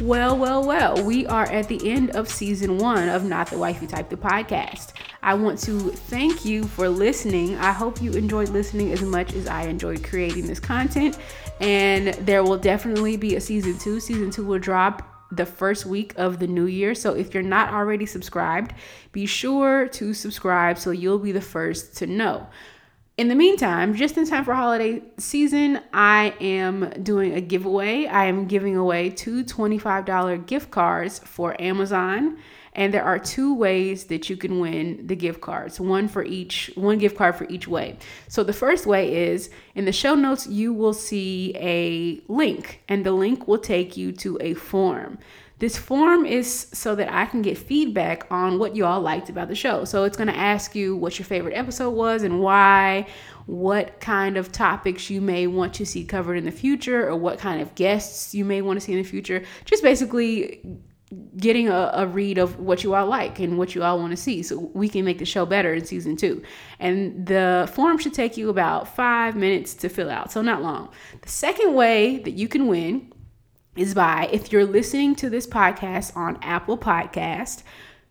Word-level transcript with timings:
Well, 0.00 0.38
well, 0.38 0.64
well, 0.64 1.02
we 1.04 1.26
are 1.26 1.46
at 1.46 1.66
the 1.66 1.90
end 1.90 2.10
of 2.10 2.28
season 2.28 2.78
one 2.78 3.08
of 3.08 3.24
Not 3.24 3.50
the 3.50 3.58
Wifey 3.58 3.88
Type, 3.88 4.08
the 4.08 4.16
podcast. 4.16 4.92
I 5.24 5.34
want 5.34 5.58
to 5.62 5.90
thank 5.90 6.44
you 6.44 6.62
for 6.62 6.88
listening. 6.88 7.56
I 7.56 7.72
hope 7.72 8.00
you 8.00 8.12
enjoyed 8.12 8.50
listening 8.50 8.92
as 8.92 9.02
much 9.02 9.34
as 9.34 9.48
I 9.48 9.62
enjoyed 9.62 10.04
creating 10.04 10.46
this 10.46 10.60
content. 10.60 11.18
And 11.60 12.14
there 12.14 12.44
will 12.44 12.58
definitely 12.58 13.16
be 13.16 13.34
a 13.34 13.40
season 13.40 13.76
two. 13.76 13.98
Season 13.98 14.30
two 14.30 14.44
will 14.44 14.60
drop 14.60 15.02
the 15.32 15.44
first 15.44 15.84
week 15.84 16.14
of 16.16 16.38
the 16.38 16.46
new 16.46 16.66
year. 16.66 16.94
So 16.94 17.14
if 17.14 17.34
you're 17.34 17.42
not 17.42 17.72
already 17.72 18.06
subscribed, 18.06 18.74
be 19.10 19.26
sure 19.26 19.88
to 19.88 20.14
subscribe 20.14 20.78
so 20.78 20.92
you'll 20.92 21.18
be 21.18 21.32
the 21.32 21.40
first 21.40 21.96
to 21.96 22.06
know. 22.06 22.46
In 23.18 23.26
the 23.26 23.34
meantime, 23.34 23.96
just 23.96 24.16
in 24.16 24.28
time 24.28 24.44
for 24.44 24.54
holiday 24.54 25.02
season, 25.16 25.80
I 25.92 26.34
am 26.40 26.90
doing 27.02 27.34
a 27.34 27.40
giveaway. 27.40 28.06
I 28.06 28.26
am 28.26 28.46
giving 28.46 28.76
away 28.76 29.10
two 29.10 29.42
$25 29.42 30.46
gift 30.46 30.70
cards 30.70 31.18
for 31.18 31.60
Amazon. 31.60 32.38
And 32.74 32.94
there 32.94 33.02
are 33.02 33.18
two 33.18 33.56
ways 33.56 34.04
that 34.04 34.30
you 34.30 34.36
can 34.36 34.60
win 34.60 35.04
the 35.04 35.16
gift 35.16 35.40
cards, 35.40 35.80
one 35.80 36.06
for 36.06 36.22
each, 36.22 36.70
one 36.76 36.98
gift 36.98 37.16
card 37.16 37.34
for 37.34 37.44
each 37.48 37.66
way. 37.66 37.98
So 38.28 38.44
the 38.44 38.52
first 38.52 38.86
way 38.86 39.30
is 39.30 39.50
in 39.74 39.84
the 39.84 39.90
show 39.90 40.14
notes, 40.14 40.46
you 40.46 40.72
will 40.72 40.94
see 40.94 41.56
a 41.56 42.22
link, 42.32 42.82
and 42.88 43.04
the 43.04 43.10
link 43.10 43.48
will 43.48 43.58
take 43.58 43.96
you 43.96 44.12
to 44.12 44.38
a 44.40 44.54
form. 44.54 45.18
This 45.58 45.76
form 45.76 46.24
is 46.24 46.68
so 46.72 46.94
that 46.94 47.12
I 47.12 47.26
can 47.26 47.42
get 47.42 47.58
feedback 47.58 48.26
on 48.30 48.58
what 48.58 48.76
you 48.76 48.84
all 48.84 49.00
liked 49.00 49.28
about 49.28 49.48
the 49.48 49.56
show. 49.56 49.84
So 49.84 50.04
it's 50.04 50.16
going 50.16 50.28
to 50.28 50.36
ask 50.36 50.76
you 50.76 50.96
what 50.96 51.18
your 51.18 51.26
favorite 51.26 51.54
episode 51.54 51.90
was 51.90 52.22
and 52.22 52.40
why, 52.40 53.08
what 53.46 53.98
kind 54.00 54.36
of 54.36 54.52
topics 54.52 55.10
you 55.10 55.20
may 55.20 55.48
want 55.48 55.74
to 55.74 55.86
see 55.86 56.04
covered 56.04 56.36
in 56.36 56.44
the 56.44 56.52
future, 56.52 57.08
or 57.08 57.16
what 57.16 57.38
kind 57.38 57.60
of 57.60 57.74
guests 57.74 58.34
you 58.34 58.44
may 58.44 58.62
want 58.62 58.78
to 58.78 58.84
see 58.84 58.92
in 58.92 58.98
the 58.98 59.08
future. 59.08 59.42
Just 59.64 59.82
basically 59.82 60.80
getting 61.38 61.68
a, 61.68 61.90
a, 61.94 62.06
read 62.06 62.36
of 62.36 62.58
what 62.58 62.84
you 62.84 62.94
all 62.94 63.06
like 63.06 63.38
and 63.38 63.56
what 63.56 63.74
you 63.74 63.82
all 63.82 63.98
want 63.98 64.10
to 64.10 64.16
see 64.16 64.42
so 64.42 64.70
we 64.74 64.90
can 64.90 65.06
make 65.06 65.18
the 65.18 65.24
show 65.24 65.46
better 65.46 65.72
in 65.72 65.84
season 65.84 66.16
two. 66.16 66.42
And 66.78 67.26
the 67.26 67.68
form 67.72 67.96
should 67.96 68.12
take 68.12 68.36
you 68.36 68.50
about 68.50 68.94
five 68.94 69.34
minutes 69.34 69.72
to 69.76 69.88
fill 69.88 70.10
out, 70.10 70.30
so 70.30 70.42
not 70.42 70.62
long. 70.62 70.90
The 71.22 71.28
second 71.30 71.74
way 71.74 72.18
that 72.18 72.32
you 72.32 72.46
can 72.46 72.66
win 72.66 73.10
is 73.78 73.94
by 73.94 74.28
if 74.32 74.52
you're 74.52 74.66
listening 74.66 75.14
to 75.14 75.30
this 75.30 75.46
podcast 75.46 76.14
on 76.16 76.36
Apple 76.42 76.76
Podcast, 76.76 77.62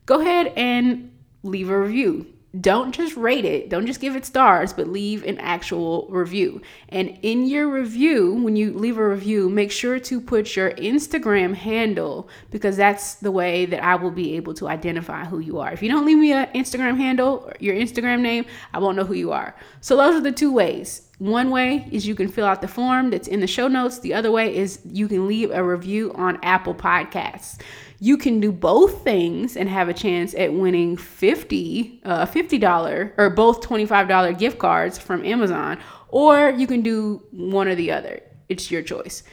go 0.06 0.22
ahead 0.22 0.54
and 0.56 1.12
leave 1.44 1.70
a 1.70 1.80
review 1.80 2.26
don't 2.62 2.94
just 2.94 3.16
rate 3.18 3.46
it, 3.46 3.70
don't 3.70 3.86
just 3.86 4.00
give 4.00 4.16
it 4.16 4.26
stars, 4.26 4.72
but 4.72 4.88
leave 4.88 5.24
an 5.26 5.38
actual 5.40 6.08
review. 6.10 6.62
And 6.90 7.18
in 7.22 7.46
your 7.46 7.68
review, 7.70 8.34
when 8.34 8.56
you 8.56 8.74
leave 8.74 8.98
a 8.98 9.08
review, 9.08 9.50
make 9.50 9.72
sure 9.72 10.00
to 10.00 10.22
put 10.22 10.56
your 10.56 10.72
Instagram 10.72 11.54
handle 11.54 12.30
because 12.50 12.78
that's 12.78 13.16
the 13.16 13.32
way 13.32 13.66
that 13.66 13.84
I 13.84 13.96
will 13.96 14.12
be 14.12 14.36
able 14.36 14.54
to 14.56 14.68
identify 14.68 15.26
who 15.26 15.40
you 15.40 15.60
are. 15.60 15.72
If 15.72 15.84
you 15.84 15.90
don't 15.90 16.06
leave 16.06 16.18
me 16.18 16.32
an 16.32 16.48
Instagram 16.56 16.98
handle, 16.98 17.52
your 17.60 17.76
Instagram 17.76 18.22
name, 18.22 18.46
I 18.74 18.80
won't 18.80 18.96
know 18.96 19.06
who 19.06 19.14
you 19.14 19.32
are. 19.32 19.56
So 19.82 19.98
those 19.98 20.16
are 20.16 20.22
the 20.22 20.32
two 20.32 20.52
ways. 20.52 21.04
One 21.20 21.50
way 21.50 21.88
is 21.92 22.06
you 22.06 22.14
can 22.14 22.28
fill 22.28 22.46
out 22.46 22.62
the 22.62 22.68
form 22.68 23.10
that's 23.10 23.28
in 23.28 23.40
the 23.40 23.48
show 23.48 23.68
notes. 23.68 24.00
The 24.00 24.14
other 24.14 24.32
way 24.32 24.56
is 24.56 24.80
you 24.86 25.08
can 25.08 25.28
leave 25.28 25.50
a 25.50 25.64
review 25.64 26.14
on 26.14 26.38
Apple 26.44 26.76
Podcasts 26.76 27.60
you 28.00 28.18
can 28.18 28.40
do 28.40 28.52
both 28.52 29.04
things 29.04 29.58
and 29.58 29.68
have 29.70 29.90
a 29.90 29.94
chance 29.94 30.36
at 30.36 30.54
winning 30.54 30.98
50 30.98 32.02
uh, 32.06 32.26
$50 32.26 33.14
or 33.18 33.30
both 33.30 33.62
$25 33.62 34.38
gift 34.38 34.60
cards 34.60 34.98
from 34.98 35.26
Amazon 35.26 35.80
or 36.10 36.50
you 36.50 36.68
can 36.68 36.82
do 36.82 37.24
one 37.32 37.68
or 37.68 37.76
the 37.76 37.92
other. 37.92 38.22
It's 38.50 38.72
your 38.72 38.82
choice. 38.82 39.24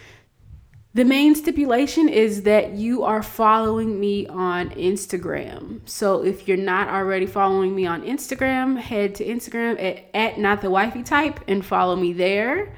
The 0.95 1.05
main 1.05 1.35
stipulation 1.35 2.09
is 2.09 2.43
that 2.43 2.75
you 2.75 3.03
are 3.03 3.23
following 3.23 3.99
me 3.99 4.29
on 4.29 4.71
Instagram. 4.71 5.81
So 5.89 6.25
if 6.25 6.47
you're 6.47 6.57
not 6.57 6.89
already 6.89 7.27
following 7.27 7.75
me 7.75 7.85
on 7.85 8.03
Instagram, 8.03 8.79
head 8.79 9.17
to 9.17 9.25
Instagram 9.25 9.73
at, 9.83 10.05
at 10.15 10.39
not 10.39 10.63
the 10.63 10.71
wifey 10.71 11.03
type 11.03 11.41
and 11.49 11.67
follow 11.67 11.97
me 11.97 12.13
there 12.13 12.77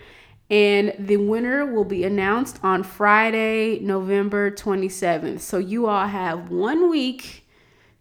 and 0.49 0.95
the 0.99 1.17
winner 1.17 1.67
will 1.67 1.84
be 1.84 2.05
announced 2.05 2.61
on 2.62 2.83
Friday, 2.83 3.81
November 3.81 4.51
27th. 4.51 5.41
So 5.41 5.59
you 5.59 5.87
all 5.87 6.07
have 6.07 6.51
one 6.51 6.89
week 6.89 7.47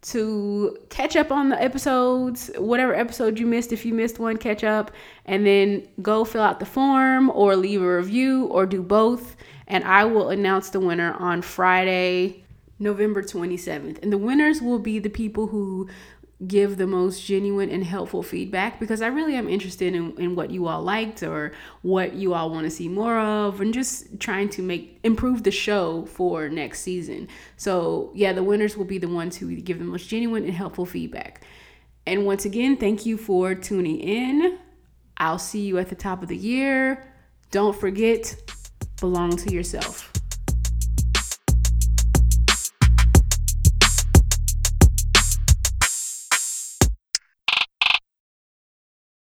to 0.05 0.77
catch 0.89 1.15
up 1.15 1.31
on 1.31 1.49
the 1.49 1.59
episodes, 1.61 2.51
whatever 2.57 2.93
episode 2.93 3.39
you 3.39 3.47
missed. 3.47 3.73
If 3.73 3.85
you 3.85 3.93
missed 3.93 4.19
one, 4.19 4.37
catch 4.37 4.63
up 4.63 4.91
and 5.25 5.47
then 5.47 5.87
go 6.03 6.23
fill 6.23 6.43
out 6.43 6.59
the 6.59 6.65
form 6.65 7.31
or 7.31 7.55
leave 7.55 7.81
a 7.81 7.97
review 7.97 8.45
or 8.45 8.67
do 8.67 8.83
both. 8.83 9.35
And 9.67 9.83
I 9.83 10.05
will 10.05 10.29
announce 10.29 10.69
the 10.69 10.79
winner 10.79 11.13
on 11.13 11.41
Friday, 11.41 12.43
November 12.77 13.23
27th. 13.23 14.03
And 14.03 14.13
the 14.13 14.19
winners 14.19 14.61
will 14.61 14.77
be 14.77 14.99
the 14.99 15.09
people 15.09 15.47
who 15.47 15.89
give 16.47 16.77
the 16.77 16.87
most 16.87 17.25
genuine 17.25 17.69
and 17.69 17.83
helpful 17.83 18.21
feedback 18.21 18.79
because 18.79 19.01
I 19.01 19.07
really 19.07 19.35
am 19.35 19.47
interested 19.47 19.95
in, 19.95 20.17
in 20.19 20.35
what 20.35 20.51
you 20.51 20.67
all 20.67 20.81
liked 20.81 21.23
or 21.23 21.53
what 21.81 22.13
you 22.13 22.33
all 22.33 22.49
want 22.49 22.65
to 22.65 22.69
see 22.69 22.89
more 22.89 23.17
of 23.17 23.61
and 23.61 23.73
just 23.73 24.19
trying 24.19 24.49
to 24.49 24.61
make 24.61 24.99
improve 25.03 25.43
the 25.43 25.51
show 25.51 26.05
for 26.05 26.49
next 26.49 26.81
season. 26.81 27.29
So 27.55 28.11
yeah, 28.13 28.33
the 28.33 28.43
winners 28.43 28.75
will 28.75 28.85
be 28.85 28.97
the 28.97 29.07
ones 29.07 29.37
who 29.37 29.55
give 29.55 29.79
the 29.79 29.85
most 29.85 30.09
genuine 30.09 30.43
and 30.43 30.53
helpful 30.53 30.85
feedback. 30.85 31.45
And 32.05 32.25
once 32.25 32.45
again, 32.45 32.75
thank 32.77 33.05
you 33.05 33.17
for 33.17 33.55
tuning 33.55 33.99
in. 33.99 34.59
I'll 35.17 35.39
see 35.39 35.61
you 35.61 35.77
at 35.77 35.89
the 35.89 35.95
top 35.95 36.21
of 36.21 36.27
the 36.27 36.37
year. 36.37 37.13
Don't 37.51 37.75
forget, 37.75 38.35
belong 38.99 39.37
to 39.37 39.53
yourself. 39.53 40.14